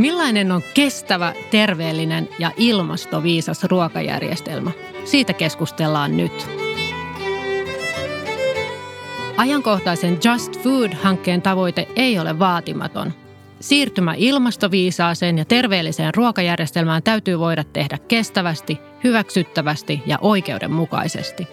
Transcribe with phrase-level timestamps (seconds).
[0.00, 4.70] Millainen on kestävä, terveellinen ja ilmastoviisas ruokajärjestelmä?
[5.04, 6.48] Siitä keskustellaan nyt.
[9.36, 13.12] Ajankohtaisen Just Food-hankkeen tavoite ei ole vaatimaton.
[13.60, 21.48] Siirtymä ilmastoviisaaseen ja terveelliseen ruokajärjestelmään täytyy voida tehdä kestävästi, hyväksyttävästi ja oikeudenmukaisesti.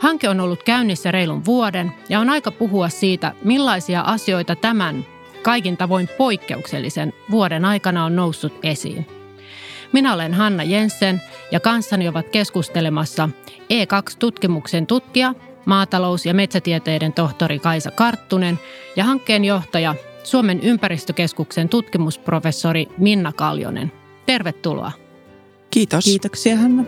[0.00, 5.04] Hanke on ollut käynnissä reilun vuoden ja on aika puhua siitä, millaisia asioita tämän
[5.42, 9.06] kaikin tavoin poikkeuksellisen vuoden aikana on noussut esiin.
[9.92, 13.28] Minä olen Hanna Jensen ja kanssani ovat keskustelemassa
[13.72, 18.58] E2-tutkimuksen tutkija, maatalous- ja metsätieteiden tohtori Kaisa Karttunen
[18.96, 23.92] ja hankkeen johtaja Suomen ympäristökeskuksen tutkimusprofessori Minna Kaljonen.
[24.26, 24.92] Tervetuloa.
[25.70, 26.04] Kiitos.
[26.04, 26.84] Kiitoksia Hanna.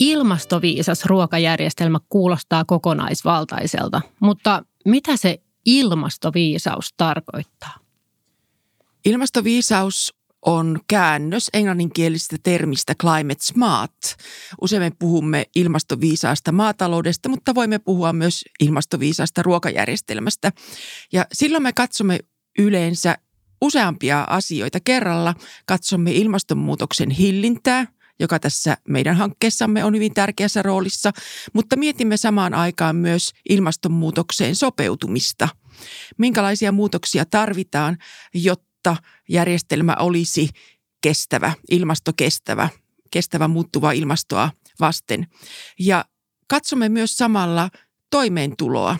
[0.00, 7.74] Ilmastoviisas ruokajärjestelmä kuulostaa kokonaisvaltaiselta, mutta mitä se ilmastoviisaus tarkoittaa?
[9.04, 10.14] Ilmastoviisaus
[10.46, 13.94] on käännös englanninkielisestä termistä climate smart.
[14.60, 20.52] Usein me puhumme ilmastoviisaasta maataloudesta, mutta voimme puhua myös ilmastoviisaasta ruokajärjestelmästä.
[21.12, 22.18] Ja silloin me katsomme
[22.58, 23.16] yleensä
[23.60, 25.34] useampia asioita kerralla.
[25.66, 27.86] Katsomme ilmastonmuutoksen hillintää–
[28.20, 31.10] joka tässä meidän hankkeessamme on hyvin tärkeässä roolissa,
[31.52, 35.48] mutta mietimme samaan aikaan myös ilmastonmuutokseen sopeutumista.
[36.18, 37.98] Minkälaisia muutoksia tarvitaan,
[38.34, 38.96] jotta
[39.28, 40.48] järjestelmä olisi
[41.00, 42.68] kestävä, ilmastokestävä,
[43.10, 45.26] kestävä muuttuva ilmastoa vasten.
[45.78, 46.04] Ja
[46.48, 47.70] katsomme myös samalla
[48.10, 48.96] toimeentuloa,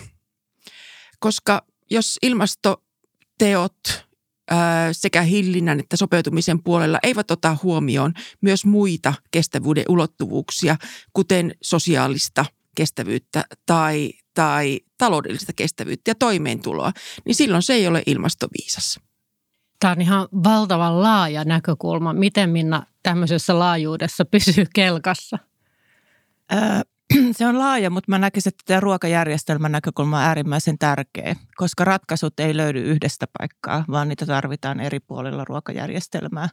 [1.18, 4.09] koska jos ilmastoteot
[4.92, 10.76] sekä hillinnän että sopeutumisen puolella eivät ota huomioon myös muita kestävyyden ulottuvuuksia,
[11.12, 12.44] kuten sosiaalista
[12.76, 16.92] kestävyyttä tai, tai taloudellista kestävyyttä ja toimeentuloa,
[17.24, 19.00] niin silloin se ei ole ilmastoviisas.
[19.80, 22.12] Tämä on ihan valtavan laaja näkökulma.
[22.12, 25.38] Miten Minna tämmöisessä laajuudessa pysyy kelkassa?
[27.36, 32.40] se on laaja, mutta mä näkisin, että tämä ruokajärjestelmän näkökulma on äärimmäisen tärkeä, koska ratkaisut
[32.40, 36.48] ei löydy yhdestä paikkaa, vaan niitä tarvitaan eri puolilla ruokajärjestelmää,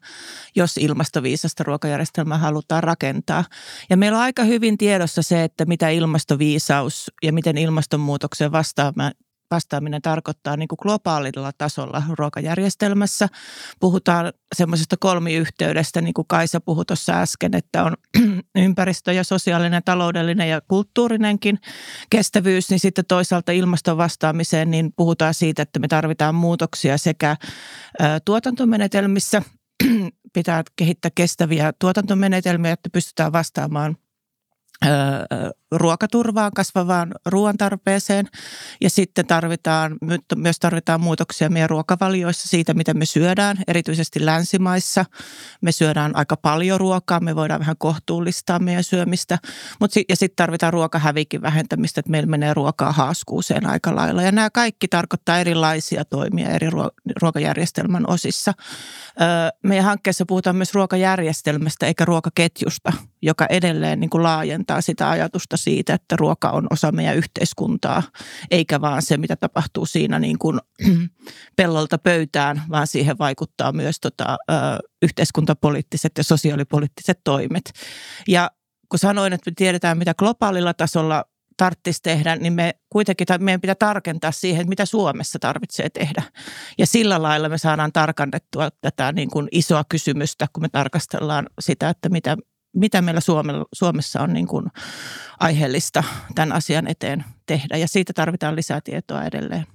[0.56, 3.44] jos ilmastoviisasta ruokajärjestelmää halutaan rakentaa.
[3.90, 9.12] Ja meillä on aika hyvin tiedossa se, että mitä ilmastoviisaus ja miten ilmastonmuutokseen vastaama,
[9.52, 13.28] vastaaminen tarkoittaa niin kuin globaalilla tasolla ruokajärjestelmässä.
[13.80, 17.94] Puhutaan semmoisesta kolmiyhteydestä, niin kuin Kaisa puhui tuossa äsken, että on
[18.66, 21.60] ympäristö ja sosiaalinen, taloudellinen ja kulttuurinenkin
[22.10, 27.36] kestävyys, niin sitten toisaalta ilmaston vastaamiseen niin puhutaan siitä, että me tarvitaan muutoksia sekä
[28.26, 29.42] tuotantomenetelmissä,
[30.34, 33.98] pitää kehittää kestäviä tuotantomenetelmiä, että pystytään vastaamaan–
[35.72, 38.28] ruokaturvaan, kasvavaan ruoantarpeeseen
[38.82, 39.98] ja sitten tarvitaan,
[40.36, 45.06] myös tarvitaan muutoksia meidän ruokavalioissa siitä, mitä me syödään, erityisesti länsimaissa.
[45.62, 49.38] Me syödään aika paljon ruokaa, me voidaan vähän kohtuullistaa meidän syömistä,
[49.80, 54.22] mutta ja sitten tarvitaan ruokahävikin vähentämistä, että meillä menee ruokaa haaskuuseen aika lailla.
[54.22, 56.68] Ja nämä kaikki tarkoittaa erilaisia toimia eri
[57.22, 58.54] ruokajärjestelmän osissa.
[59.64, 65.94] Meidän hankkeessa puhutaan myös ruokajärjestelmästä eikä ruokaketjusta, joka edelleen niin kuin laajentaa sitä ajatusta siitä,
[65.94, 68.04] että ruoka on osa meidän yhteiskuntaa,
[68.52, 70.60] eikä vaan se, mitä tapahtuu siinä niin kuin
[71.56, 74.54] pellolta pöytään, vaan siihen vaikuttaa myös tota, ö,
[75.02, 77.74] yhteiskuntapoliittiset ja sosiaalipoliittiset toimet.
[78.28, 78.52] Ja
[78.90, 81.26] kun sanoin, että me tiedetään, mitä globaalilla tasolla
[81.58, 86.24] tarvitsisi tehdä, niin me kuitenkin meidän pitää tarkentaa siihen, mitä Suomessa tarvitsee tehdä.
[86.78, 91.90] Ja sillä lailla me saadaan tarkannettua tätä niin kuin isoa kysymystä, kun me tarkastellaan sitä,
[91.90, 92.38] että mitä,
[92.80, 93.22] mitä meillä
[93.74, 94.66] Suomessa on niin kuin
[95.40, 96.04] aiheellista
[96.36, 97.78] tämän asian eteen tehdä.
[97.78, 99.66] Ja siitä tarvitaan lisää tietoa edelleen.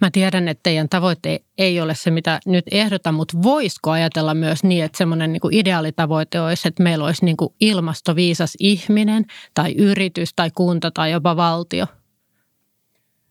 [0.00, 4.64] Mä tiedän, että teidän tavoite ei ole se, mitä nyt ehdotan, mutta voisiko ajatella myös
[4.64, 10.34] niin, että semmoinen niin ideaalitavoite olisi, että meillä olisi niin kuin ilmastoviisas ihminen tai yritys
[10.36, 11.86] tai kunta tai jopa valtio–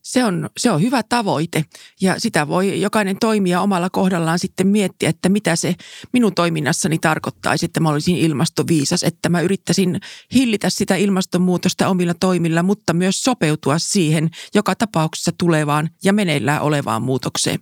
[0.07, 1.65] se on, se on hyvä tavoite
[2.01, 5.75] ja sitä voi jokainen toimija omalla kohdallaan sitten miettiä, että mitä se
[6.13, 9.99] minun toiminnassani tarkoittaisi, että mä olisin ilmastoviisas, että mä yrittäisin
[10.33, 17.01] hillitä sitä ilmastonmuutosta omilla toimilla, mutta myös sopeutua siihen joka tapauksessa tulevaan ja meneillään olevaan
[17.01, 17.59] muutokseen.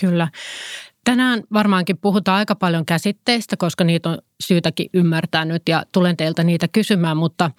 [0.00, 0.28] Kyllä.
[1.04, 6.44] Tänään varmaankin puhutaan aika paljon käsitteistä, koska niitä on syytäkin ymmärtää nyt ja tulen teiltä
[6.44, 7.50] niitä kysymään, mutta–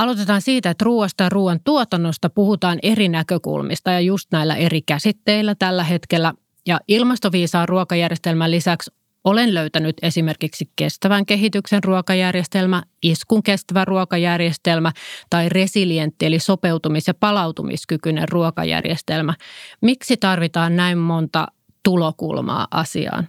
[0.00, 5.54] Aloitetaan siitä, että ruoasta ja ruoan tuotannosta puhutaan eri näkökulmista ja just näillä eri käsitteillä
[5.54, 6.34] tällä hetkellä.
[6.66, 8.90] Ja ilmastoviisaan ruokajärjestelmän lisäksi
[9.24, 14.92] olen löytänyt esimerkiksi kestävän kehityksen ruokajärjestelmä, iskun kestävä ruokajärjestelmä
[15.30, 19.34] tai resilientti eli sopeutumis- ja palautumiskykyinen ruokajärjestelmä.
[19.80, 21.46] Miksi tarvitaan näin monta
[21.82, 23.28] tulokulmaa asiaan?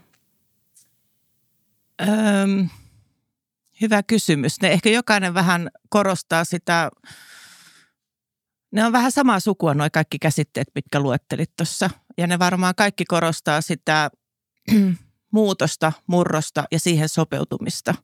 [2.01, 2.69] Öm,
[3.81, 4.61] hyvä kysymys.
[4.61, 6.89] Ne ehkä jokainen vähän korostaa sitä,
[8.71, 11.89] ne on vähän samaa sukua nuo kaikki käsitteet, mitkä luettelit tuossa.
[12.17, 14.11] Ja ne varmaan kaikki korostaa sitä
[15.31, 17.95] muutosta, murrosta ja siihen sopeutumista.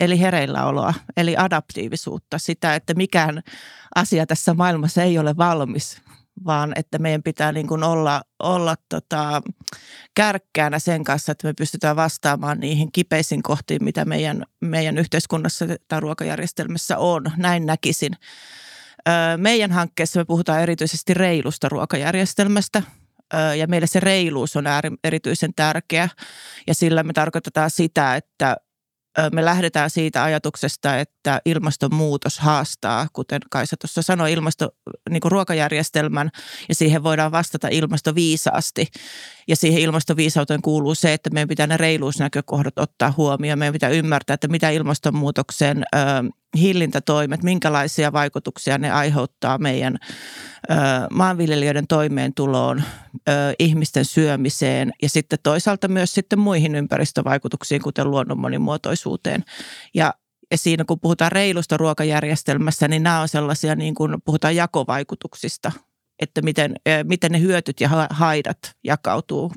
[0.00, 3.42] Eli hereilläoloa, eli adaptiivisuutta, sitä, että mikään
[3.94, 6.02] asia tässä maailmassa ei ole valmis,
[6.46, 9.42] vaan että meidän pitää niin kuin olla, olla tota,
[10.14, 16.00] kärkkäänä sen kanssa, että me pystytään vastaamaan niihin kipeisiin kohtiin, mitä meidän, meidän yhteiskunnassa tai
[16.00, 17.24] ruokajärjestelmässä on.
[17.36, 18.12] Näin näkisin.
[19.36, 22.82] Meidän hankkeessa me puhutaan erityisesti reilusta ruokajärjestelmästä,
[23.58, 24.64] ja meille se reiluus on
[25.04, 26.08] erityisen tärkeä
[26.66, 28.56] ja sillä me tarkoitetaan sitä, että
[29.32, 34.68] me lähdetään siitä ajatuksesta, että ilmastonmuutos haastaa, kuten Kaisa tuossa sanoi, ilmasto,
[35.10, 36.30] niin ruokajärjestelmän
[36.68, 38.86] ja siihen voidaan vastata ilmastoviisaasti.
[39.48, 43.58] Ja siihen ilmastoviisauteen kuuluu se, että meidän pitää ne reiluusnäkökohdat ottaa huomioon.
[43.58, 45.98] Meidän pitää ymmärtää, että mitä ilmastonmuutoksen ö,
[46.56, 49.98] hillintätoimet, minkälaisia vaikutuksia ne aiheuttaa meidän
[50.70, 50.74] ö,
[51.10, 52.82] maanviljelijöiden toimeentuloon,
[53.28, 59.44] ö, ihmisten syömiseen ja sitten toisaalta myös sitten muihin ympäristövaikutuksiin, kuten luonnon monimuotoisuuteen.
[59.94, 60.14] Ja
[60.50, 65.72] ja siinä kun puhutaan reilusta ruokajärjestelmässä, niin nämä on sellaisia, niin kuin puhutaan jakovaikutuksista,
[66.22, 69.52] että miten, miten ne hyötyt ja haidat jakautuu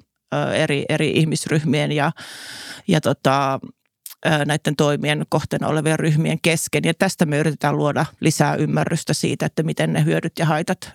[0.53, 2.11] eri, eri ihmisryhmien ja,
[2.87, 3.59] ja tota,
[4.45, 6.83] näiden toimien kohteena olevien ryhmien kesken.
[6.83, 10.91] Ja tästä me yritetään luoda lisää ymmärrystä siitä, että miten ne hyödyt ja haitat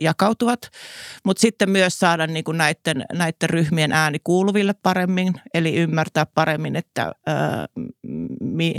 [0.00, 0.70] jakautuvat,
[1.24, 6.76] mutta sitten myös saada niin kuin näiden, näiden ryhmien ääni kuuluville paremmin, eli ymmärtää paremmin,
[6.76, 7.66] että ää,
[8.40, 8.74] mi,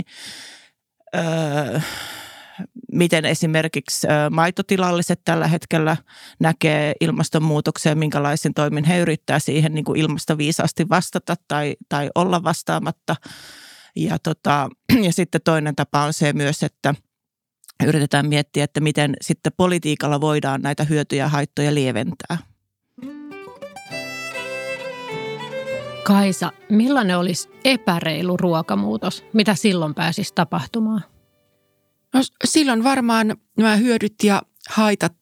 [1.12, 1.80] ää,
[2.92, 5.96] miten esimerkiksi maitotilalliset tällä hetkellä
[6.40, 13.16] näkee ilmastonmuutoksen, minkälaisen toimin he yrittää siihen niin kuin ilmastoviisaasti vastata tai, tai olla vastaamatta.
[13.96, 14.68] Ja, tota,
[15.06, 16.94] ja sitten toinen tapa on se myös, että
[17.86, 22.38] yritetään miettiä, että miten sitten politiikalla voidaan näitä hyötyjä ja haittoja lieventää.
[26.04, 29.24] Kaisa, millainen olisi epäreilu ruokamuutos?
[29.32, 31.04] Mitä silloin pääsisi tapahtumaan?
[32.14, 35.16] No, silloin varmaan nämä hyödyt ja haitat,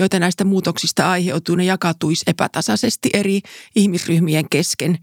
[0.00, 3.40] joita näistä muutoksista aiheutuu, ne jakautuisi epätasaisesti eri
[3.76, 4.98] ihmisryhmien kesken.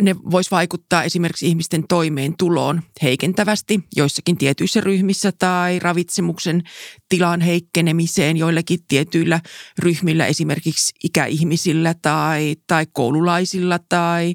[0.00, 6.62] Ne vois vaikuttaa esimerkiksi ihmisten toimeentuloon heikentävästi joissakin tietyissä ryhmissä tai ravitsemuksen
[7.08, 9.40] tilan heikkenemiseen joillakin tietyillä
[9.78, 14.34] ryhmillä, esimerkiksi ikäihmisillä tai, tai koululaisilla tai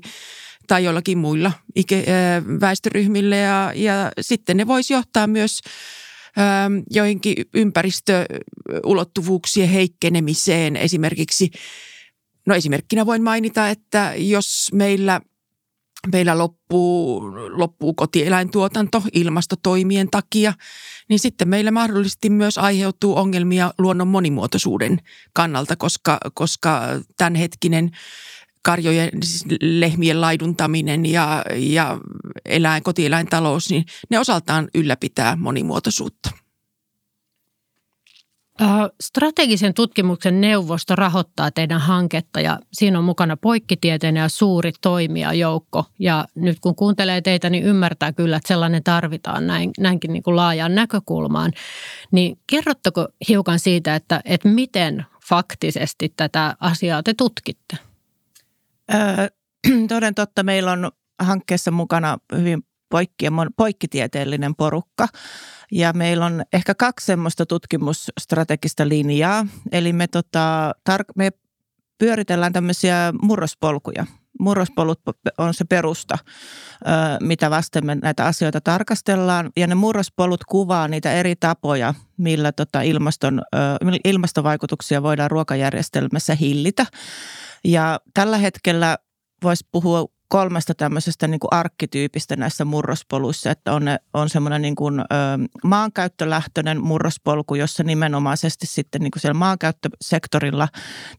[0.68, 1.52] tai jollakin muilla
[2.62, 5.60] väestöryhmillä ja, ja sitten ne voisi johtaa myös
[6.90, 11.52] joihinkin ympäristöulottuvuuksien heikkenemiseen esimerkiksi.
[12.46, 15.22] No esimerkkinä voin mainita, että jos meillä
[16.12, 20.54] meillä loppuu, loppuu kotieläintuotanto ilmastotoimien takia,
[21.10, 25.00] niin sitten meillä mahdollisesti myös aiheutuu ongelmia luonnon monimuotoisuuden
[25.34, 26.82] kannalta, koska, koska
[27.18, 27.92] tämänhetkinen
[28.66, 31.98] karjojen, siis lehmien laiduntaminen ja, ja
[32.46, 36.30] eläin, kotieläintalous, niin ne osaltaan ylläpitää monimuotoisuutta.
[39.02, 45.86] Strategisen tutkimuksen neuvosto rahoittaa teidän hanketta ja siinä on mukana poikkitieteinen ja suuri toimijajoukko.
[46.00, 50.36] Ja nyt kun kuuntelee teitä, niin ymmärtää kyllä, että sellainen tarvitaan näin, näinkin niin kuin
[50.36, 51.52] laajaan näkökulmaan.
[52.12, 57.78] Niin kerrottako hiukan siitä, että, että miten faktisesti tätä asiaa te tutkitte?
[59.90, 63.26] Toden totta, meillä on hankkeessa mukana hyvin poikki,
[63.58, 65.08] poikkitieteellinen porukka.
[65.72, 69.48] Ja meillä on ehkä kaksi semmoista tutkimusstrategista linjaa.
[69.72, 71.32] Eli me, tota, tar- me
[71.98, 74.06] pyöritellään tämmöisiä murrospolkuja.
[74.40, 75.02] Murrospolut
[75.38, 76.18] on se perusta,
[77.22, 79.50] mitä vasten me näitä asioita tarkastellaan.
[79.58, 83.42] Ja ne murrospolut kuvaa niitä eri tapoja, millä tota ilmaston,
[84.04, 86.86] ilmastovaikutuksia voidaan ruokajärjestelmässä hillitä.
[87.64, 88.98] Ja tällä hetkellä
[89.44, 95.00] voisi puhua kolmesta tämmöisestä niin kuin arkkityypistä näissä murrospoluissa, että on, on semmoinen niin kuin,
[95.00, 95.04] ö,
[95.64, 100.68] maankäyttölähtöinen murrospolku, jossa nimenomaisesti sitten niin kuin siellä maankäyttösektorilla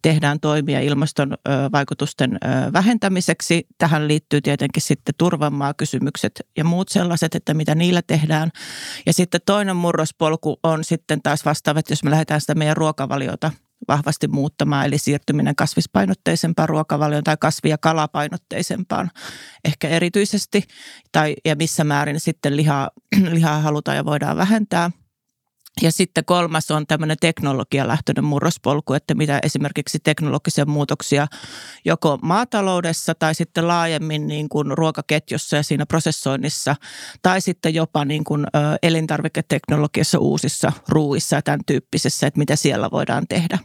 [0.02, 3.66] tehdään toimia ilmaston ö, vaikutusten ö, vähentämiseksi.
[3.78, 8.50] Tähän liittyy tietenkin sitten turvamaakysymykset ja muut sellaiset, että mitä niillä tehdään.
[9.06, 13.52] Ja sitten toinen murrospolku on sitten taas vastaava, että jos me lähdetään sitä meidän ruokavaliota
[13.88, 19.10] vahvasti muuttamaan, eli siirtyminen kasvispainotteisempaan ruokavalioon tai kasvi- ja kalapainotteisempaan
[19.64, 20.62] ehkä erityisesti,
[21.12, 22.90] tai ja missä määrin sitten lihaa,
[23.32, 24.90] lihaa halutaan ja voidaan vähentää–
[25.82, 31.26] ja sitten kolmas on tämmöinen teknologialähtöinen murrospolku, että mitä esimerkiksi teknologisia muutoksia
[31.84, 36.76] joko maataloudessa tai sitten laajemmin niin kuin ruokaketjussa ja siinä prosessoinnissa
[37.22, 38.46] tai sitten jopa niin kuin
[38.82, 43.58] elintarviketeknologiassa uusissa ruuissa ja tämän tyyppisessä, että mitä siellä voidaan tehdä.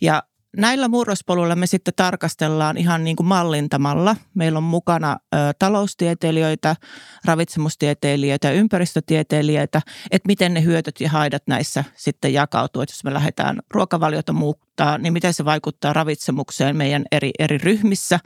[0.00, 0.22] Ja
[0.56, 4.16] näillä murrospoluilla me sitten tarkastellaan ihan niin kuin mallintamalla.
[4.34, 6.76] Meillä on mukana ö, taloustieteilijöitä,
[7.24, 12.82] ravitsemustieteilijöitä ja ympäristötieteilijöitä, että miten ne hyötyt ja haidat näissä sitten jakautuu.
[12.82, 18.20] Että jos me lähdetään ruokavaliota muuttaa, niin miten se vaikuttaa ravitsemukseen meidän eri, eri ryhmissä.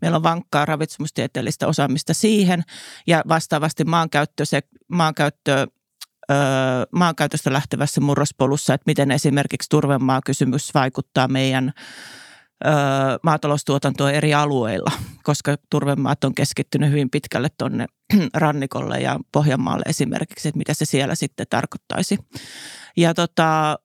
[0.00, 2.62] Meillä on vankkaa ravitsemustieteellistä osaamista siihen
[3.06, 5.66] ja vastaavasti maankäyttö, se, maankäyttö
[6.92, 11.72] maankäytöstä lähtevässä murrospolussa, että miten esimerkiksi turvemaakysymys vaikuttaa meidän
[13.22, 14.92] maataloustuotantoon eri alueilla,
[15.22, 17.86] koska turvemaat on keskittynyt hyvin pitkälle tuonne
[18.34, 22.18] rannikolle ja Pohjanmaalle esimerkiksi, että mitä se siellä sitten tarkoittaisi.
[22.96, 23.78] Ja tota,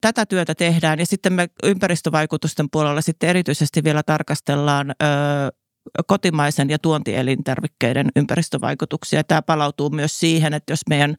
[0.00, 5.04] tätä työtä tehdään ja sitten me ympäristövaikutusten puolella sitten erityisesti vielä tarkastellaan ö,
[6.06, 9.24] kotimaisen ja tuontielintarvikkeiden ympäristövaikutuksia.
[9.24, 11.16] Tämä palautuu myös siihen, että jos meidän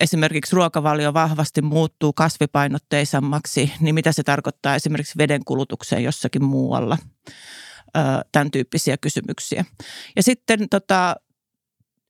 [0.00, 6.98] esimerkiksi ruokavalio vahvasti muuttuu kasvipainotteisemmaksi, niin mitä se tarkoittaa esimerkiksi veden kulutukseen jossakin muualla.
[8.32, 9.64] Tämän tyyppisiä kysymyksiä.
[10.16, 11.16] Ja sitten tota,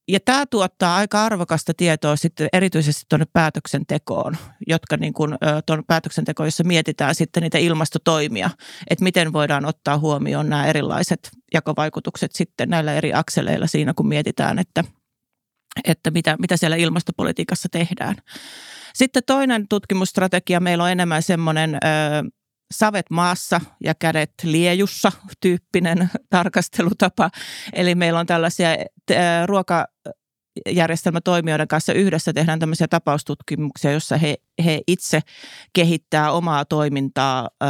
[0.09, 4.37] ja tämä tuottaa aika arvokasta tietoa sitten erityisesti tuonne päätöksentekoon,
[4.67, 5.35] jotka niin kuin
[5.67, 8.51] tuon päätöksentekoon, jossa mietitään sitten niitä ilmastotoimia,
[8.91, 14.59] että miten voidaan ottaa huomioon nämä erilaiset jakovaikutukset sitten näillä eri akseleilla siinä, kun mietitään,
[14.59, 14.85] että,
[15.85, 18.17] että mitä, mitä siellä ilmastopolitiikassa tehdään.
[18.95, 21.79] Sitten toinen tutkimusstrategia meillä on enemmän semmoinen
[22.75, 27.31] savet maassa ja kädet liejussa tyyppinen tarkastelutapa.
[27.73, 28.69] Eli meillä on tällaisia
[29.47, 29.87] ruoka
[30.71, 35.21] järjestelmätoimijoiden kanssa yhdessä tehdään tämmöisiä tapaustutkimuksia, jossa he, he itse
[35.73, 37.67] kehittää omaa toimintaa ö,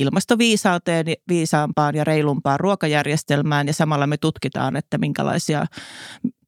[0.00, 5.66] ilmastoviisauteen, viisaampaan ja reilumpaan ruokajärjestelmään ja samalla me tutkitaan, että minkälaisia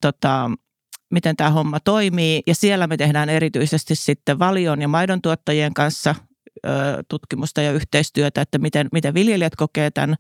[0.01, 0.51] tota,
[1.11, 2.43] miten tämä homma toimii.
[2.47, 6.15] Ja siellä me tehdään erityisesti sitten valion ja maidon tuottajien kanssa
[7.09, 10.17] tutkimusta ja yhteistyötä, että miten, miten viljelijät kokee tämän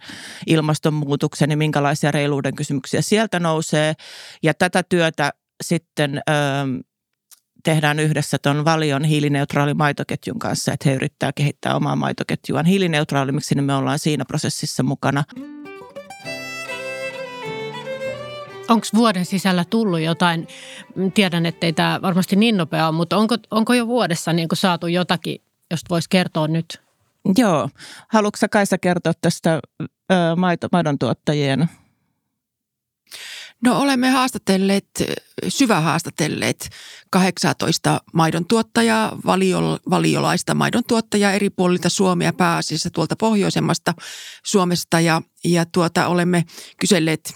[0.47, 3.95] ilmastonmuutoksen ja minkälaisia reiluuden kysymyksiä sieltä nousee.
[4.43, 6.33] Ja tätä työtä sitten ö,
[7.65, 13.65] tehdään yhdessä tuon Valion hiilineutraali maitoketjun kanssa, että he yrittää kehittää omaa maitoketjuaan hiilineutraalimiksi, niin
[13.65, 15.25] me ollaan siinä prosessissa mukana.
[18.69, 20.49] Onko vuoden sisällä tullut jotain,
[21.15, 24.87] tiedän, että ei tämä varmasti niin nopea ole, mutta onko, onko jo vuodessa niin saatu
[24.87, 26.81] jotakin jos voisi kertoa nyt.
[27.37, 27.69] Joo.
[28.09, 29.87] Haluatko Kaisa kertoa tästä ö,
[30.73, 31.69] maidon tuottajien
[33.65, 34.87] No olemme haastatelleet,
[35.49, 36.71] syvä haastatelleet
[37.11, 43.95] 18 maidon tuottajaa, valio, valiolaista maidon tuottajaa eri puolilta Suomea, pääasiassa tuolta pohjoisemmasta
[44.45, 46.45] Suomesta ja, ja tuota, olemme
[46.81, 47.35] kyselleet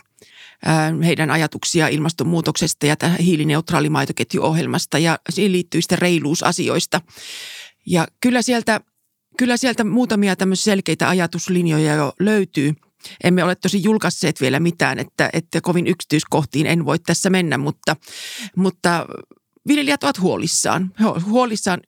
[1.04, 7.00] heidän ajatuksia ilmastonmuutoksesta ja hiilineutraali maitoketjuohjelmasta ja siihen liittyvistä reiluusasioista.
[7.86, 8.80] Ja kyllä sieltä,
[9.38, 12.74] kyllä sieltä muutamia selkeitä ajatuslinjoja jo löytyy.
[13.24, 17.96] Emme ole tosi julkaisseet vielä mitään, että, että kovin yksityiskohtiin en voi tässä mennä, mutta,
[18.56, 19.06] mutta
[19.68, 20.92] viljelijät ovat huolissaan.
[21.00, 21.80] He ovat huolissaan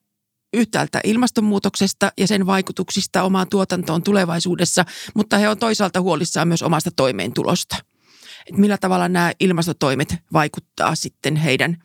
[0.54, 6.90] yhtäältä ilmastonmuutoksesta ja sen vaikutuksista omaan tuotantoon tulevaisuudessa, mutta he ovat toisaalta huolissaan myös omasta
[6.96, 7.76] toimeentulosta.
[8.46, 11.76] Että millä tavalla nämä ilmastotoimet vaikuttaa sitten heidän,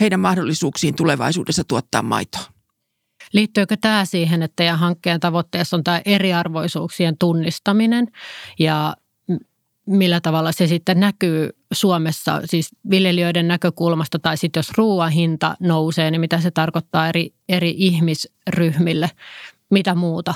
[0.00, 2.55] heidän mahdollisuuksiin tulevaisuudessa tuottaa maitoa.
[3.32, 8.06] Liittyykö tämä siihen, että teidän hankkeen tavoitteessa on tämä eriarvoisuuksien tunnistaminen
[8.58, 8.96] ja
[9.86, 16.10] millä tavalla se sitten näkyy Suomessa, siis viljelijöiden näkökulmasta tai sitten jos ruoan hinta nousee,
[16.10, 19.10] niin mitä se tarkoittaa eri, eri ihmisryhmille,
[19.70, 20.34] mitä muuta?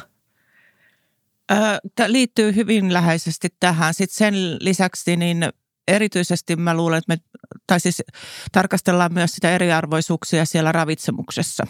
[1.94, 3.94] Tämä liittyy hyvin läheisesti tähän.
[3.94, 5.48] Sitten sen lisäksi niin
[5.88, 7.18] erityisesti mä luulen, että me,
[7.66, 8.02] tai siis
[8.52, 11.66] tarkastellaan myös sitä eriarvoisuuksia siellä ravitsemuksessa.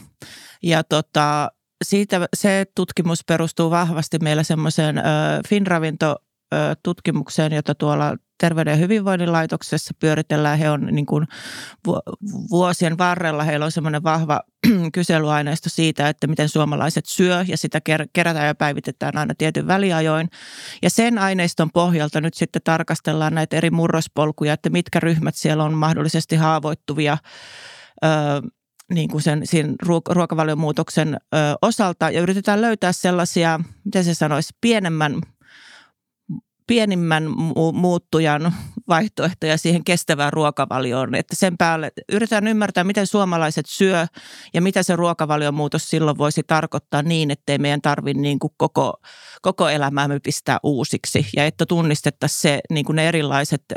[0.63, 1.51] Ja tota,
[1.85, 4.97] siitä, se tutkimus perustuu vahvasti meillä semmoiseen
[5.49, 6.17] Finravinto
[6.83, 10.59] tutkimukseen, jota tuolla Terveyden ja hyvinvoinnin laitoksessa pyöritellään.
[10.59, 11.27] He on niin kuin
[12.51, 14.41] vuosien varrella, heillä on semmoinen vahva
[14.95, 17.81] kyselyaineisto siitä, että miten suomalaiset syö ja sitä
[18.13, 20.31] kerätään ja päivitetään aina tietyn väliajoin.
[20.83, 25.75] Ja sen aineiston pohjalta nyt sitten tarkastellaan näitä eri murrospolkuja, että mitkä ryhmät siellä on
[25.75, 27.19] mahdollisesti haavoittuvia
[28.91, 29.75] niin kuin sen, sen
[30.09, 30.59] ruokavalion
[30.99, 31.17] ö,
[31.63, 35.21] osalta ja yritetään löytää sellaisia, miten se sanoisi, pienemmän
[36.71, 37.25] pienimmän
[37.73, 38.55] muuttujan
[38.89, 41.15] vaihtoehtoja siihen kestävään ruokavalioon.
[41.15, 44.07] Että sen päälle yritetään ymmärtää, miten suomalaiset syö
[44.55, 49.01] ja mitä se ruokavalion muutos silloin voisi tarkoittaa niin, ettei meidän tarvitse niin kuin koko,
[49.43, 51.27] koko elämäämme pistää uusiksi.
[51.37, 53.77] Ja että tunnistettaisiin se, niin kuin ne erilaiset ö,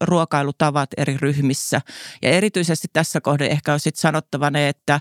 [0.00, 1.80] ruokailutavat eri ryhmissä.
[2.22, 5.00] Ja erityisesti tässä kohde ehkä on sitten sanottava ne, että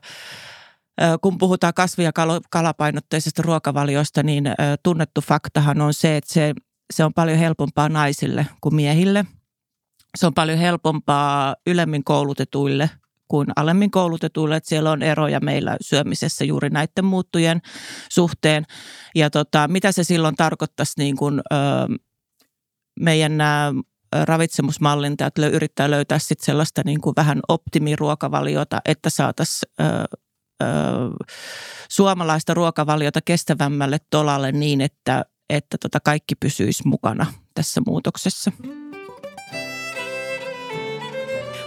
[1.21, 2.11] kun puhutaan kasvi- ja
[2.49, 4.43] kalapainotteisesta ruokavaliosta, niin
[4.83, 6.53] tunnettu faktahan on se, että se
[6.93, 9.25] se on paljon helpompaa naisille kuin miehille.
[10.17, 12.89] Se on paljon helpompaa ylemmin koulutetuille
[13.27, 17.61] kuin alemmin koulutetuille, että siellä on eroja meillä syömisessä juuri näiden muuttujen
[18.09, 18.63] suhteen.
[19.15, 21.55] Ja tota, mitä se silloin tarkoittaisi niin kuin, ö,
[22.99, 23.73] meidän nämä
[24.23, 29.71] ravitsemusmallintajat yrittää löytää sit sellaista niin kuin vähän optimiruokavaliota, että saataisiin
[31.89, 38.51] suomalaista ruokavaliota kestävämmälle tolalle niin, että että tota kaikki pysyisi mukana tässä muutoksessa.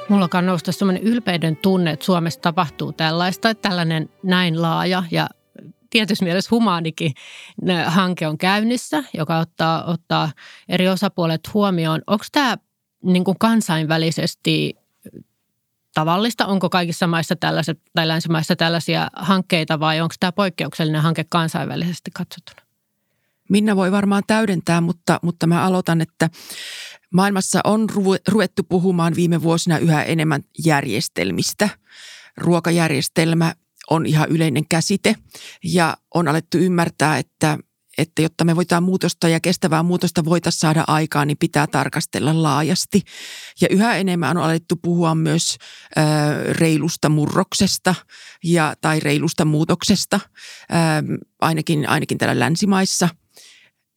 [0.09, 5.29] Mulla on nousta sellainen ylpeyden tunne, että Suomessa tapahtuu tällaista, että tällainen näin laaja ja
[5.91, 7.13] tietysti mielessä humaanikin
[7.87, 10.33] hanke on käynnissä, joka ottaa, ottaa
[10.69, 12.03] eri osapuolet huomioon.
[12.07, 12.57] Onko tämä
[13.05, 14.77] niin kuin kansainvälisesti
[15.95, 16.47] tavallista?
[16.47, 22.68] Onko kaikissa maissa tällaiset, tai länsimaissa tällaisia hankkeita vai onko tämä poikkeuksellinen hanke kansainvälisesti katsottuna?
[23.49, 26.31] Minna voi varmaan täydentää, mutta, mutta mä aloitan, että
[27.15, 27.87] maailmassa on
[28.29, 31.69] ruvettu puhumaan viime vuosina yhä enemmän järjestelmistä.
[32.37, 33.55] Ruokajärjestelmä
[33.91, 35.15] on ihan yleinen käsite
[35.65, 37.59] ja on alettu ymmärtää, että,
[37.99, 43.03] että jotta me voidaan muutosta ja kestävää muutosta voitaisiin saada aikaan, niin pitää tarkastella laajasti.
[43.61, 45.57] Ja yhä enemmän on alettu puhua myös
[45.99, 46.01] ö,
[46.53, 47.95] reilusta murroksesta
[48.45, 50.75] ja, tai reilusta muutoksesta, ö,
[51.41, 53.09] ainakin, ainakin täällä länsimaissa–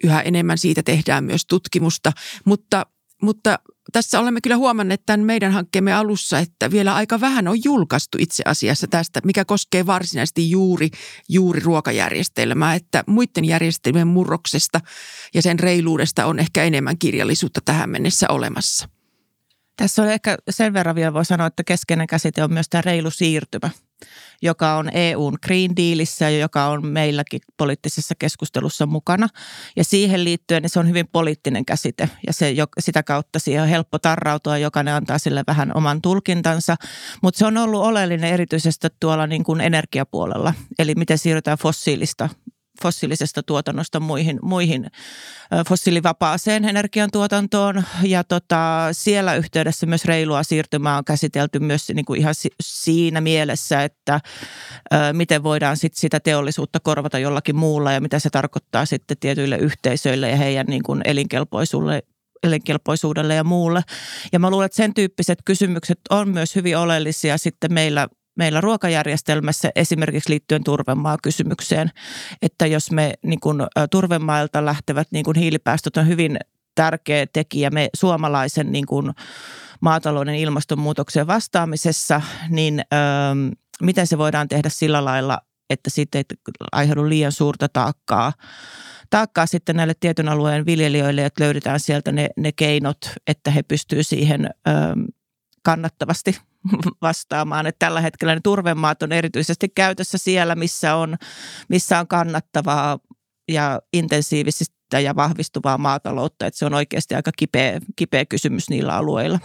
[0.04, 2.12] yhä enemmän siitä tehdään myös tutkimusta,
[2.46, 2.86] mutta,
[3.22, 3.60] mutta
[3.92, 8.44] tässä olemme kyllä huomanneet tämän meidän hankkeemme alussa, että vielä aika vähän on julkaistu itse
[8.46, 10.90] asiassa tästä, mikä koskee varsinaisesti juuri,
[11.30, 14.82] juuri ruokajärjestelmää, että muiden järjestelmien murroksesta
[15.34, 18.90] ja sen reiluudesta on ehkä enemmän kirjallisuutta tähän mennessä olemassa.
[19.78, 23.12] Tässä on ehkä sen verran vielä voi sanoa, että keskeinen käsite on myös tämä reilu
[23.12, 23.70] siirtymä
[24.42, 29.28] joka on EUn Green Dealissä ja joka on meilläkin poliittisessa keskustelussa mukana.
[29.76, 33.70] Ja siihen liittyen niin se on hyvin poliittinen käsite ja se, sitä kautta siihen on
[33.70, 36.76] helppo tarrautua, jokainen antaa sille vähän oman tulkintansa.
[37.24, 42.30] Mutta se on ollut oleellinen erityisesti tuolla niin kuin energiapuolella, eli miten siirrytään fossiilista
[42.82, 44.88] fossiilisesta tuotannosta muihin, muihin
[45.68, 47.84] fossiilivapaaseen energiantuotantoon.
[48.04, 53.84] Ja tota, siellä yhteydessä myös reilua siirtymää on käsitelty myös niin kuin ihan siinä mielessä,
[53.84, 54.20] että
[55.14, 60.30] miten voidaan sit sitä teollisuutta korvata jollakin muulla ja mitä se tarkoittaa sitten tietyille yhteisöille
[60.30, 62.04] ja heidän niin kuin elinkelpoisuudelle
[62.44, 63.82] elinkelpoisuudelle ja muulle.
[64.34, 68.08] Ja mä luulen, että sen tyyppiset kysymykset on myös hyvin oleellisia sitten meillä
[68.42, 71.92] meillä ruokajärjestelmässä esimerkiksi liittyen turvemaa-kysymykseen,
[72.42, 76.40] että jos me niin kuin, turvemailta lähtevät niin kuin hiilipäästöt on hyvin
[76.76, 79.14] tärkeä tekijä me suomalaisen niin kuin,
[79.82, 82.96] maatalouden ilmastonmuutokseen vastaamisessa, niin ö,
[83.82, 86.24] miten se voidaan tehdä sillä lailla, että siitä ei
[86.72, 88.34] aiheudu liian suurta taakkaa?
[89.10, 94.08] Taakkaa sitten näille tietyn alueen viljelijöille, että löydetään sieltä ne, ne keinot, että he pystyvät
[94.08, 94.72] siihen ö,
[95.64, 96.38] kannattavasti
[97.02, 97.68] vastaamaan.
[97.68, 101.16] Että tällä hetkellä ne turvemaat on erityisesti käytössä siellä, missä on,
[101.70, 103.00] missä on kannattavaa
[103.52, 106.46] ja intensiivistä ja vahvistuvaa maataloutta.
[106.46, 109.40] Että se on oikeasti aika kipeä, kipeä kysymys niillä alueilla.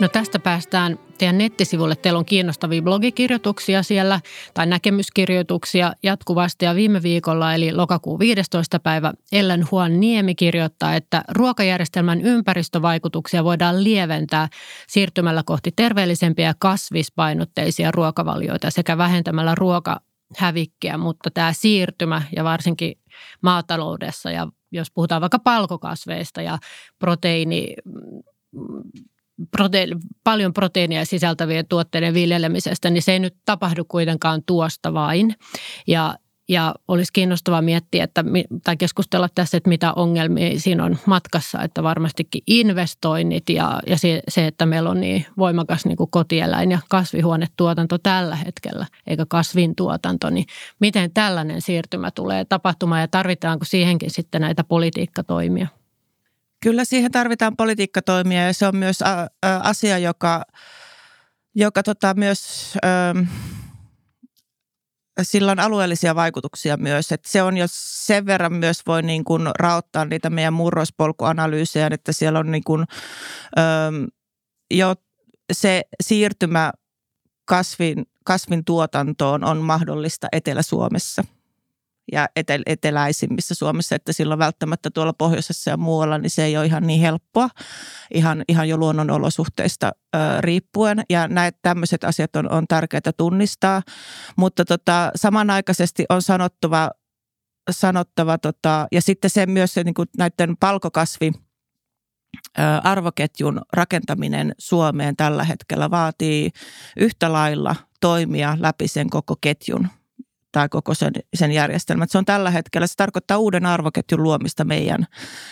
[0.00, 1.96] No tästä päästään teidän nettisivulle.
[1.96, 4.20] Teillä on kiinnostavia blogikirjoituksia siellä
[4.54, 6.64] tai näkemyskirjoituksia jatkuvasti.
[6.64, 8.78] Ja viime viikolla eli lokakuun 15.
[8.78, 14.48] päivä Ellen Huan Niemi kirjoittaa, että ruokajärjestelmän ympäristövaikutuksia voidaan lieventää
[14.88, 22.94] siirtymällä kohti terveellisempiä kasvispainotteisia ruokavalioita sekä vähentämällä ruokahävikkiä, mutta tämä siirtymä ja varsinkin
[23.42, 26.58] maataloudessa ja jos puhutaan vaikka palkokasveista ja
[26.98, 27.74] proteiini
[29.56, 35.34] prote- paljon proteiinia sisältävien tuotteiden viljelemisestä, niin se ei nyt tapahdu kuitenkaan tuosta vain.
[35.86, 36.14] Ja
[36.48, 38.24] ja olisi kiinnostavaa miettiä että,
[38.64, 43.96] tai keskustella tässä, että mitä ongelmia siinä on matkassa, että varmastikin investoinnit ja, ja
[44.28, 50.30] se, että meillä on niin voimakas niin kuin kotieläin- ja kasvihuonetuotanto tällä hetkellä, eikä kasvintuotanto,
[50.30, 50.46] niin
[50.80, 55.66] miten tällainen siirtymä tulee tapahtumaan ja tarvitaanko siihenkin sitten näitä politiikkatoimia?
[56.62, 58.98] Kyllä siihen tarvitaan politiikkatoimia ja se on myös
[59.62, 60.42] asia, joka
[61.54, 63.24] joka tota myös, ö,
[65.22, 67.12] sillä on alueellisia vaikutuksia myös.
[67.12, 72.12] Että se on jo sen verran myös voi niin kuin raottaa niitä meidän murrospolkuanalyysejä, että
[72.12, 72.84] siellä on niin kuin,
[73.58, 73.62] ö,
[74.70, 74.94] jo
[75.52, 76.72] se siirtymä
[77.44, 81.24] kasvin, kasvin tuotantoon on mahdollista Etelä-Suomessa–
[82.12, 86.66] ja etel- eteläisimmissä Suomessa, että silloin välttämättä tuolla pohjoisessa ja muualla, niin se ei ole
[86.66, 87.48] ihan niin helppoa,
[88.14, 91.02] ihan, ihan jo luonnonolosuhteista ö, riippuen.
[91.10, 93.82] Ja näitä tämmöiset asiat on, on tärkeää tunnistaa,
[94.36, 96.90] mutta tota, samanaikaisesti on sanottava,
[97.70, 101.32] sanottava tota, ja sitten se myös se, niin kuin näiden palkokasvi
[102.82, 106.50] arvoketjun rakentaminen Suomeen tällä hetkellä vaatii
[106.96, 109.88] yhtä lailla toimia läpi sen koko ketjun
[110.52, 112.08] tai koko sen, sen järjestelmän.
[112.10, 115.06] Se on tällä hetkellä, se tarkoittaa uuden arvoketjun luomista meidän,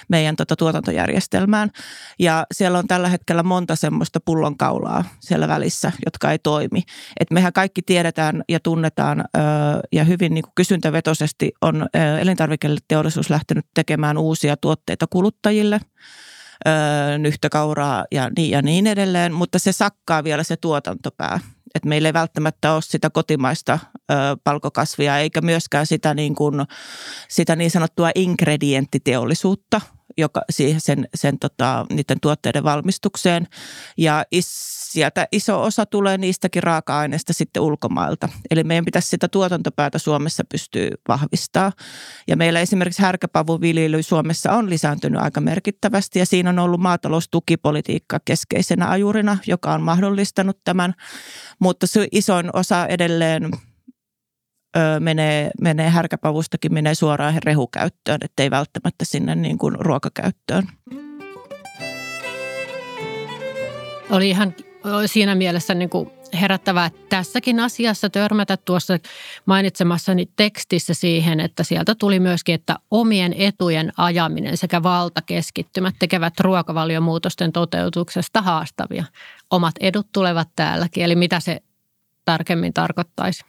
[0.09, 1.71] meidän tota tuotantojärjestelmään.
[2.19, 6.83] Ja siellä on tällä hetkellä monta semmoista pullonkaulaa siellä välissä, jotka ei toimi.
[7.21, 9.41] Et mehän kaikki tiedetään ja tunnetaan ö,
[9.93, 11.87] ja hyvin niin kuin kysyntävetoisesti on
[12.21, 15.81] elintarviketeollisuus lähtenyt tekemään uusia tuotteita kuluttajille–
[17.19, 21.41] nyhtökauraa ja niin, ja niin edelleen, mutta se sakkaa vielä se tuotantopää
[21.77, 23.79] että meillä ei välttämättä ole sitä kotimaista
[24.11, 26.55] ö, palkokasvia eikä myöskään sitä niin, kuin,
[27.29, 29.81] sitä niin sanottua ingredienttiteollisuutta,
[30.16, 33.47] joka siihen sen, sen tota, niiden tuotteiden valmistukseen.
[33.97, 34.47] Ja is,
[34.92, 38.29] sieltä iso osa tulee niistäkin raaka-aineista sitten ulkomailta.
[38.51, 41.73] Eli meidän pitäisi sitä tuotantopäätä Suomessa pystyä vahvistaa.
[42.29, 48.21] Ja meillä esimerkiksi härkäpavun viljely Suomessa on lisääntynyt aika merkittävästi ja siinä on ollut maataloustukipolitiikka
[48.25, 50.95] keskeisenä ajurina, joka on mahdollistanut tämän.
[51.59, 53.51] Mutta isoin osa edelleen
[54.77, 60.69] ö, menee, menee härkäpavustakin menee suoraan rehukäyttöön, ettei välttämättä sinne niin kuin ruokakäyttöön.
[64.11, 64.55] Oli ihan
[65.07, 66.11] siinä mielessä niin kuin
[66.41, 68.99] herättävää tässäkin asiassa törmätä tuossa
[69.47, 77.53] mainitsemassani tekstissä siihen, että sieltä tuli myöskin, että omien etujen ajaminen sekä valtakeskittymät tekevät ruokavaliomuutosten
[77.53, 79.05] toteutuksesta haastavia.
[79.51, 81.61] Omat edut tulevat täälläkin, eli mitä se
[82.25, 83.45] tarkemmin tarkoittaisi?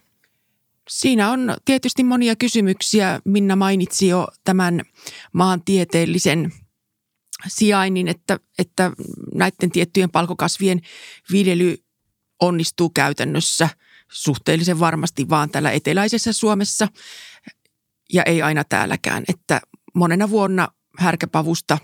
[0.88, 3.20] Siinä on tietysti monia kysymyksiä.
[3.26, 4.82] Minna mainitsi jo tämän
[5.34, 6.54] maantieteellisen
[7.48, 8.92] sijainnin, että, että
[9.36, 10.82] näiden tiettyjen palkokasvien
[11.32, 11.78] viljely
[12.42, 13.70] onnistuu käytännössä
[14.12, 16.88] suhteellisen varmasti vaan täällä eteläisessä Suomessa
[18.14, 19.24] ja ei aina täälläkään.
[19.28, 19.62] Että
[19.94, 21.78] monena vuonna härkäpavusta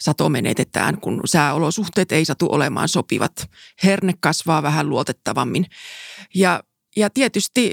[0.00, 3.50] sato menetetään, kun sääolosuhteet ei satu olemaan sopivat.
[3.84, 5.66] Herne kasvaa vähän luotettavammin.
[6.34, 6.62] Ja
[6.96, 7.70] ja tietysti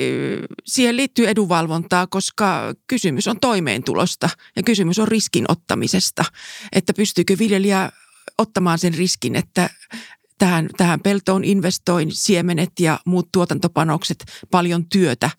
[0.66, 6.26] siihen liittyy edunvalvontaa, koska kysymys on toimeentulosta ja kysymys on riskin ottamisesta.
[6.72, 7.92] Että pystyykö viljelijä
[8.38, 9.70] ottamaan sen riskin, että
[10.38, 15.30] tähän, tähän peltoon investoin siemenet ja muut tuotantopanokset, paljon työtä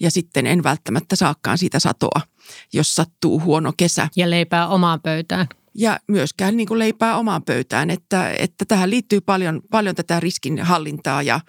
[0.00, 2.20] ja sitten en välttämättä saakaan siitä satoa,
[2.72, 4.08] jos sattuu huono kesä.
[4.16, 5.46] Ja leipää omaan pöytään.
[5.74, 11.22] Ja myöskään niin kuin leipää omaan pöytään, että, että tähän liittyy paljon, paljon tätä riskinhallintaa
[11.22, 11.40] ja,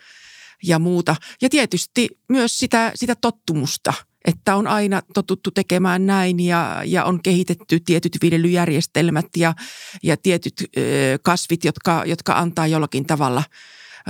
[0.68, 1.16] ja muuta.
[1.42, 3.94] Ja tietysti myös sitä, sitä tottumusta,
[4.26, 9.54] että on aina totuttu tekemään näin ja, ja on kehitetty tietyt viljelyjärjestelmät ja,
[10.04, 10.82] ja tietyt ö,
[11.24, 13.44] kasvit, jotka, jotka antaa jollakin tavalla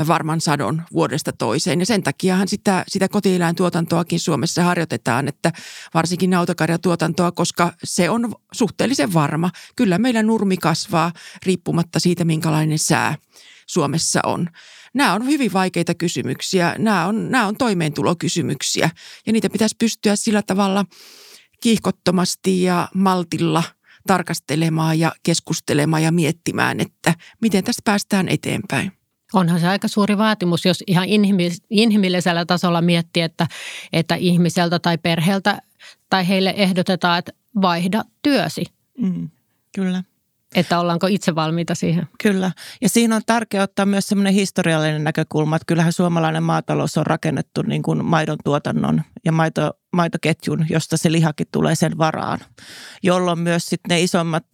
[0.07, 1.79] varman sadon vuodesta toiseen.
[1.79, 5.51] Ja sen takiahan sitä, sitä kotieläintuotantoakin Suomessa harjoitetaan, että
[5.93, 9.51] varsinkin nautakarjatuotantoa, koska se on suhteellisen varma.
[9.75, 11.11] Kyllä meillä nurmi kasvaa
[11.45, 13.15] riippumatta siitä, minkälainen sää
[13.67, 14.49] Suomessa on
[14.95, 16.75] nämä on hyvin vaikeita kysymyksiä.
[16.77, 18.89] Nämä on, nämä on toimeentulokysymyksiä
[19.25, 20.85] ja niitä pitäisi pystyä sillä tavalla
[21.61, 23.63] kiihkottomasti ja maltilla
[24.07, 28.91] tarkastelemaan ja keskustelemaan ja miettimään, että miten tästä päästään eteenpäin.
[29.33, 31.07] Onhan se aika suuri vaatimus, jos ihan
[31.69, 33.47] inhimillisellä tasolla miettii, että,
[33.93, 35.61] että ihmiseltä tai perheeltä
[36.09, 37.31] tai heille ehdotetaan, että
[37.61, 38.65] vaihda työsi.
[38.97, 39.29] Mm,
[39.75, 40.03] kyllä.
[40.55, 42.07] Että ollaanko itse valmiita siihen?
[42.23, 42.51] Kyllä.
[42.81, 47.61] Ja siinä on tärkeää ottaa myös semmoinen historiallinen näkökulma, että kyllähän suomalainen maatalous on rakennettu
[47.61, 52.39] niin kuin maidon tuotannon ja maito, maitoketjun, josta se lihakin tulee sen varaan,
[53.03, 54.45] jolloin myös sitten ne isommat,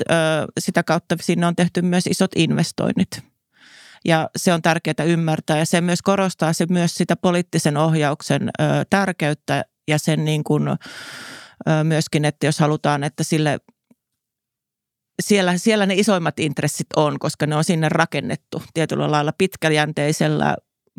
[0.59, 3.23] sitä kautta sinne on tehty myös isot investoinnit.
[4.05, 8.49] Ja se on tärkeää ymmärtää ja se myös korostaa se myös sitä poliittisen ohjauksen
[8.89, 10.63] tärkeyttä ja sen niin kuin,
[11.83, 13.59] myöskin, että jos halutaan, että sille
[15.21, 20.55] siellä, siellä ne isoimmat intressit on, koska ne on sinne rakennettu tietyllä lailla pitkäjänteisellä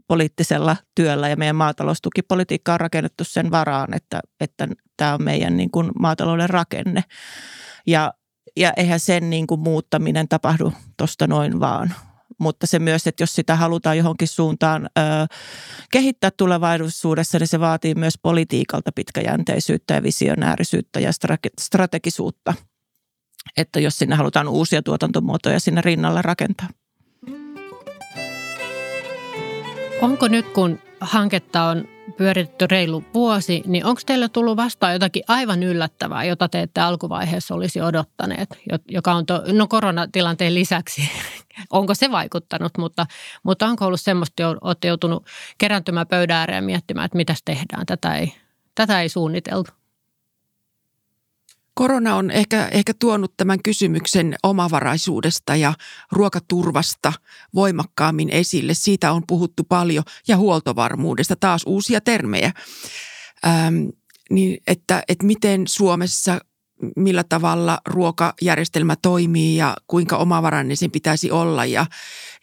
[0.09, 5.71] poliittisella työllä ja meidän maataloustukipolitiikka on rakennettu sen varaan, että, että tämä on meidän niin
[5.71, 7.05] kuin maatalouden rakenne.
[7.87, 8.13] Ja,
[8.57, 11.95] ja eihän sen niin kuin muuttaminen tapahdu tuosta noin vaan.
[12.39, 15.01] mutta se myös, että jos sitä halutaan johonkin suuntaan ö,
[15.93, 21.11] kehittää tulevaisuudessa, niin se vaatii myös politiikalta pitkäjänteisyyttä ja visionäärisyyttä ja
[21.61, 22.55] strategisuutta,
[23.57, 26.69] että jos sinne halutaan uusia tuotantomuotoja sinne rinnalla rakentaa.
[30.03, 31.85] Onko nyt, kun hanketta on
[32.17, 37.55] pyöritetty reilu vuosi, niin onko teillä tullut vastaan jotakin aivan yllättävää, jota te ette alkuvaiheessa
[37.55, 38.49] olisi odottaneet,
[38.89, 41.11] joka on to, no koronatilanteen lisäksi,
[41.71, 43.07] onko se vaikuttanut, mutta,
[43.43, 45.27] mutta onko ollut semmoista, että olette joutunut
[45.59, 48.35] kerääntymään pöydän ääreen miettimään, että mitä tehdään, tätä ei,
[48.75, 49.73] tätä ei suunniteltu?
[51.75, 55.75] Korona on ehkä, ehkä tuonut tämän kysymyksen omavaraisuudesta ja
[56.13, 57.13] ruokaturvasta
[57.55, 58.75] voimakkaammin esille.
[58.75, 62.53] Siitä on puhuttu paljon ja huoltovarmuudesta, taas uusia termejä.
[63.47, 63.75] Ähm,
[64.31, 66.39] niin että, että miten Suomessa,
[66.97, 71.87] millä tavalla ruokajärjestelmä toimii ja kuinka omavarainen sen pitäisi olla ja,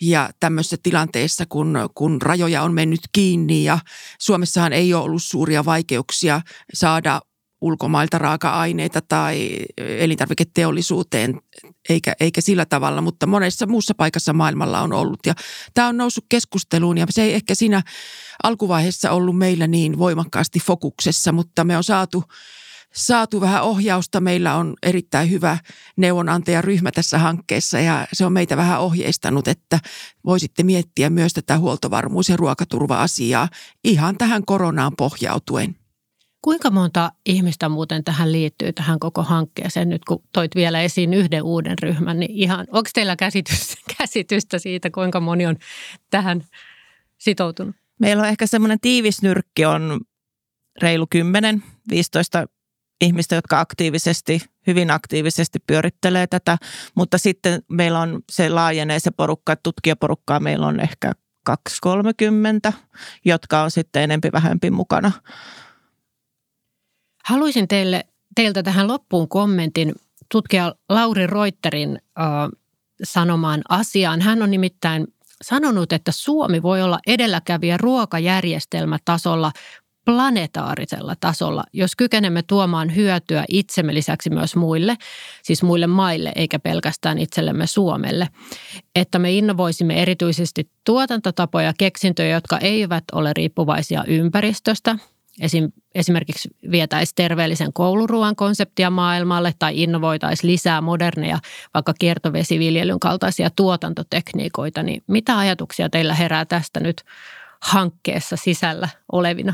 [0.01, 3.79] ja tämmöisessä tilanteessa, kun, kun rajoja on mennyt kiinni ja
[4.19, 6.41] Suomessahan ei ole ollut suuria vaikeuksia
[6.73, 7.21] saada
[7.61, 11.41] ulkomailta raaka-aineita tai elintarviketeollisuuteen,
[11.89, 15.19] eikä, eikä sillä tavalla, mutta monessa muussa paikassa maailmalla on ollut.
[15.25, 15.33] Ja
[15.73, 17.81] tämä on noussut keskusteluun ja se ei ehkä siinä
[18.43, 22.23] alkuvaiheessa ollut meillä niin voimakkaasti fokuksessa, mutta me on saatu,
[22.93, 24.21] saatu vähän ohjausta.
[24.21, 25.57] Meillä on erittäin hyvä
[25.95, 29.79] neuvonantajaryhmä tässä hankkeessa ja se on meitä vähän ohjeistanut, että
[30.25, 33.49] voisitte miettiä myös tätä huoltovarmuus- ja ruokaturva-asiaa
[33.83, 35.78] ihan tähän koronaan pohjautuen.
[36.41, 41.43] Kuinka monta ihmistä muuten tähän liittyy, tähän koko hankkeeseen, nyt kun toit vielä esiin yhden
[41.43, 45.57] uuden ryhmän, niin ihan, onko teillä käsitystä, käsitystä siitä, kuinka moni on
[46.09, 46.43] tähän
[47.17, 47.75] sitoutunut?
[47.99, 49.99] Meillä on ehkä semmoinen tiivis nyrkki on
[50.81, 52.45] reilu 10, 15
[53.01, 56.57] ihmistä, jotka aktiivisesti, hyvin aktiivisesti pyörittelee tätä,
[56.95, 61.11] mutta sitten meillä on, se laajenee se porukka, tutkijaporukkaa meillä on ehkä
[61.49, 62.73] 2-30,
[63.25, 65.11] jotka on sitten enempi vähempi mukana
[67.29, 69.95] Haluaisin teille, teiltä tähän loppuun kommentin
[70.31, 72.25] tutkija Lauri Reuterin äh,
[73.03, 74.21] sanomaan asiaan.
[74.21, 75.07] Hän on nimittäin
[75.43, 79.51] sanonut, että Suomi voi olla edelläkävijä ruokajärjestelmätasolla
[80.05, 84.97] planetaarisella tasolla, jos kykenemme tuomaan hyötyä itsemme lisäksi myös muille,
[85.43, 88.27] siis muille maille eikä pelkästään itsellemme Suomelle.
[88.95, 94.95] Että me innovoisimme erityisesti tuotantotapoja ja keksintöjä, jotka eivät ole riippuvaisia ympäristöstä,
[95.39, 101.39] Esim, esimerkiksi vietäisi terveellisen kouluruoan konseptia maailmalle tai innovoitaisiin lisää moderneja,
[101.73, 107.03] vaikka kiertovesiviljelyn kaltaisia tuotantotekniikoita, niin mitä ajatuksia teillä herää tästä nyt
[107.61, 109.53] hankkeessa sisällä olevina?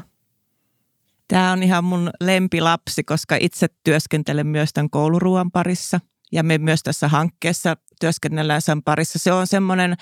[1.28, 6.00] Tämä on ihan mun lempilapsi, koska itse työskentelen myös tämän kouluruoan parissa
[6.32, 9.20] ja me myös tässä hankkeessa työskennellään sen parissa.
[9.20, 9.96] Se on semmoinen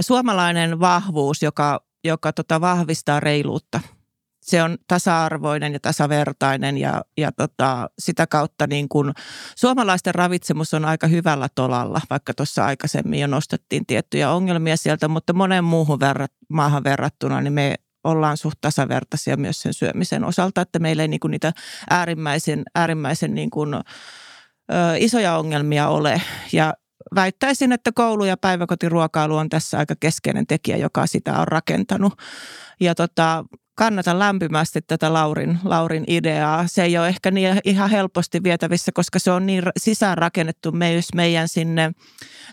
[0.00, 3.80] suomalainen vahvuus, joka, joka tota vahvistaa reiluutta–
[4.50, 9.12] se on tasa-arvoinen ja tasavertainen ja, ja tota, sitä kautta niin kuin
[9.56, 15.32] suomalaisten ravitsemus on aika hyvällä tolalla, vaikka tuossa aikaisemmin jo nostettiin tiettyjä ongelmia sieltä, mutta
[15.32, 20.78] monen muuhun verrat, maahan verrattuna niin me ollaan suht tasavertaisia myös sen syömisen osalta, että
[20.78, 21.52] meillä ei niin kuin niitä
[21.90, 23.80] äärimmäisen, äärimmäisen niin kuin, ö,
[24.98, 26.74] isoja ongelmia ole ja
[27.14, 32.12] väittäisin, että koulu- ja päiväkotiruokailu on tässä aika keskeinen tekijä, joka sitä on rakentanut.
[32.80, 33.44] Ja tota,
[33.80, 36.66] kannatan lämpimästi tätä Laurin, Laurin ideaa.
[36.66, 41.48] Se ei ole ehkä niin ihan helposti vietävissä, koska se on niin sisäänrakennettu myös meidän
[41.48, 41.92] sinne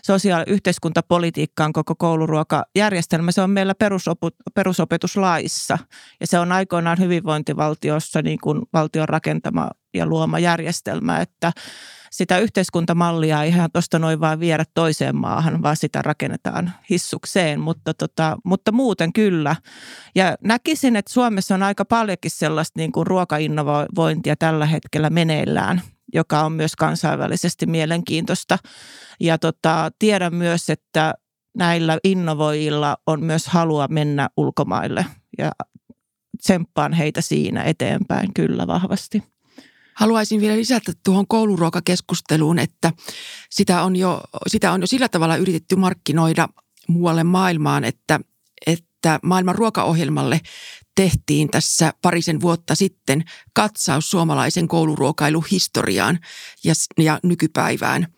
[0.02, 3.32] sosiaali- yhteiskuntapolitiikkaan koko kouluruokajärjestelmä.
[3.32, 5.78] Se on meillä perusopu, perusopetuslaissa
[6.20, 11.52] ja se on aikoinaan hyvinvointivaltiossa niin kuin valtion rakentama ja luoma järjestelmä, että
[12.10, 17.94] sitä yhteiskuntamallia ei ihan tuosta noin vaan viedä toiseen maahan, vaan sitä rakennetaan hissukseen, mutta,
[17.94, 19.56] tota, mutta muuten kyllä.
[20.14, 25.82] Ja näkisin, että Suomessa on aika paljonkin sellaista niin kuin ruokainnovointia tällä hetkellä meneillään,
[26.14, 28.58] joka on myös kansainvälisesti mielenkiintoista.
[29.20, 31.14] Ja tota, tiedän myös, että
[31.58, 35.06] näillä innovoijilla on myös halua mennä ulkomaille
[35.38, 35.50] ja
[36.42, 39.22] tsemppaan heitä siinä eteenpäin kyllä vahvasti.
[39.98, 42.92] Haluaisin vielä lisätä tuohon kouluruokakeskusteluun, että
[43.50, 46.48] sitä on jo, sitä on jo sillä tavalla yritetty markkinoida
[46.88, 48.20] muualle maailmaan, että,
[48.66, 50.40] että maailman ruokaohjelmalle
[50.94, 56.18] tehtiin tässä parisen vuotta sitten katsaus suomalaisen kouluruokailuhistoriaan
[56.64, 58.06] ja, ja nykypäivään–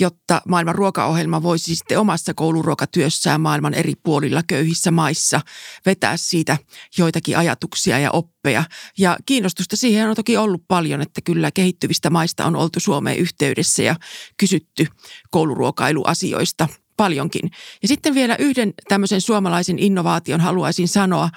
[0.00, 5.40] jotta maailman ruokaohjelma voisi sitten omassa kouluruokatyössään maailman eri puolilla köyhissä maissa
[5.86, 6.58] vetää siitä
[6.98, 8.64] joitakin ajatuksia ja oppeja.
[8.98, 13.82] Ja kiinnostusta siihen on toki ollut paljon, että kyllä kehittyvistä maista on oltu Suomeen yhteydessä
[13.82, 13.96] ja
[14.36, 14.86] kysytty
[15.30, 17.50] kouluruokailuasioista paljonkin.
[17.82, 21.30] Ja sitten vielä yhden tämmöisen suomalaisen innovaation haluaisin sanoa.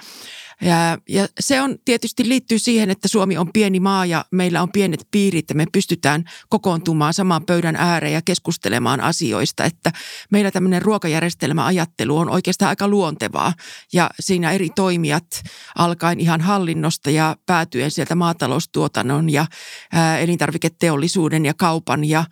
[0.60, 4.72] Ja, ja se on tietysti liittyy siihen, että Suomi on pieni maa ja meillä on
[4.72, 9.64] pienet piirit ja me pystytään kokoontumaan samaan pöydän ääreen ja keskustelemaan asioista.
[9.64, 9.92] Että
[10.30, 13.52] meillä tämmöinen ruokajärjestelmäajattelu on oikeastaan aika luontevaa
[13.92, 15.42] ja siinä eri toimijat
[15.78, 19.46] alkaen ihan hallinnosta ja päätyen sieltä maataloustuotannon ja
[19.92, 22.24] ää, elintarviketeollisuuden ja kaupan ja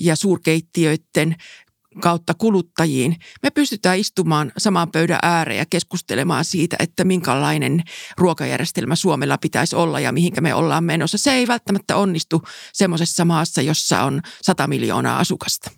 [0.00, 1.36] ja suurkeittiöiden
[2.00, 7.82] kautta kuluttajiin, me pystytään istumaan samaan pöydän ääreen ja keskustelemaan siitä, että minkälainen
[8.16, 11.18] ruokajärjestelmä Suomella pitäisi olla ja mihinkä me ollaan menossa.
[11.18, 15.70] Se ei välttämättä onnistu semmoisessa maassa, jossa on 100 miljoonaa asukasta.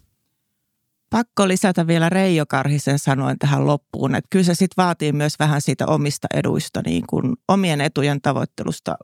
[1.11, 5.63] Pakko lisätä vielä Reijo Karhisen sanoen tähän loppuun, että kyllä se sitten vaatii myös vähän
[5.63, 8.97] siitä omista eduista, niin kuin omien etujen tavoittelusta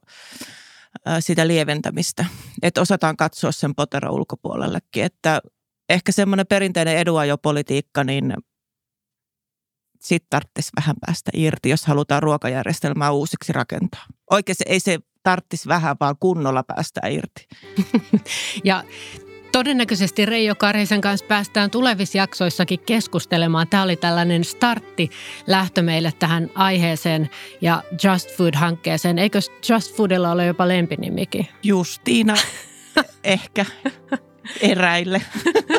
[1.21, 2.25] sitä lieventämistä.
[2.63, 5.41] Että osataan katsoa sen potero ulkopuolellekin, että
[5.89, 8.35] ehkä semmoinen perinteinen eduajopolitiikka, niin
[10.01, 14.05] sitten tarvitsisi vähän päästä irti, jos halutaan ruokajärjestelmää uusiksi rakentaa.
[14.31, 17.49] Oikeasti ei se tarvitsisi vähän, vaan kunnolla päästä irti.
[18.65, 18.85] ja
[19.53, 23.69] todennäköisesti Reijo Karhisen kanssa päästään tulevissa jaksoissakin keskustelemaan.
[23.69, 25.11] Tämä oli tällainen startti
[25.47, 29.19] lähtö meille tähän aiheeseen ja Just Food-hankkeeseen.
[29.19, 31.49] Eikö Just Foodilla ole jopa lempinimikin?
[31.63, 32.35] Justiina
[33.25, 33.67] ehkä
[34.61, 35.23] eräille.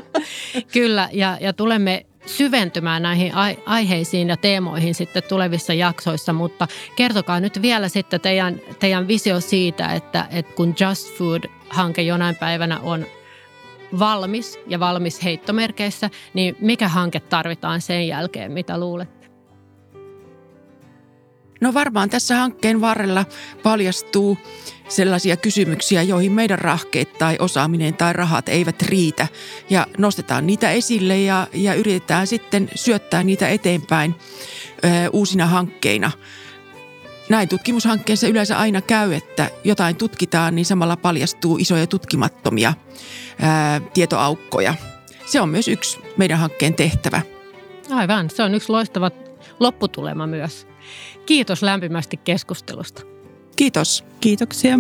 [0.74, 3.32] Kyllä, ja, ja tulemme syventymään näihin
[3.66, 9.94] aiheisiin ja teemoihin sitten tulevissa jaksoissa, mutta kertokaa nyt vielä sitten teidän, teidän visio siitä,
[9.94, 13.06] että, että kun Just Food-hanke jonain päivänä on
[14.00, 19.17] valmis ja valmis heittomerkeissä, niin mikä hanke tarvitaan sen jälkeen, mitä luulette?
[21.62, 23.26] No varmaan tässä hankkeen varrella
[23.64, 24.38] paljastuu
[24.88, 29.28] sellaisia kysymyksiä, joihin meidän rahkeet tai osaaminen tai rahat eivät riitä.
[29.70, 34.16] Ja nostetaan niitä esille ja, ja yritetään sitten syöttää niitä eteenpäin
[34.84, 36.12] ö, uusina hankkeina.
[37.30, 42.74] Näin tutkimushankkeessa yleensä aina käy, että jotain tutkitaan, niin samalla paljastuu isoja tutkimattomia
[43.42, 44.74] ää, tietoaukkoja.
[45.26, 47.22] Se on myös yksi meidän hankkeen tehtävä.
[47.90, 49.12] Aivan, se on yksi loistava
[49.60, 50.67] lopputulema myös.
[51.26, 53.02] Kiitos lämpimästi keskustelusta.
[53.56, 54.04] Kiitos.
[54.20, 54.80] Kiitoksia.